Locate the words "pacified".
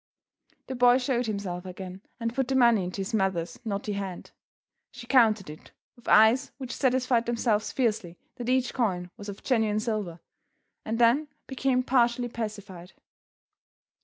12.29-12.93